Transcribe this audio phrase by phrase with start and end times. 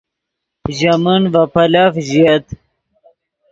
[0.77, 2.45] ژے من ڤے پیلف ژییت